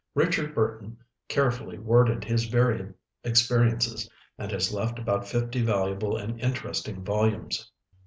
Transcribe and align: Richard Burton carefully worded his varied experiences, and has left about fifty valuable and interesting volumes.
Richard 0.15 0.55
Burton 0.55 0.97
carefully 1.27 1.77
worded 1.77 2.23
his 2.23 2.45
varied 2.45 2.95
experiences, 3.23 4.09
and 4.35 4.51
has 4.51 4.73
left 4.73 4.97
about 4.97 5.27
fifty 5.27 5.61
valuable 5.61 6.17
and 6.17 6.39
interesting 6.39 7.03
volumes. 7.03 7.71